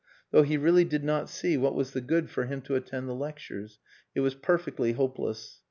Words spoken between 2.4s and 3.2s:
him to attend the